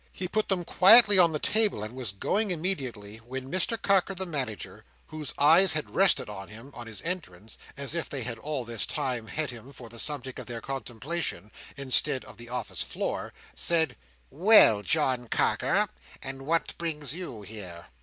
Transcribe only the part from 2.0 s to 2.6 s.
going